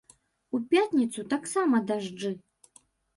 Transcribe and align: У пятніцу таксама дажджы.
У 0.57 0.59
пятніцу 0.71 1.25
таксама 1.33 1.81
дажджы. 1.91 2.31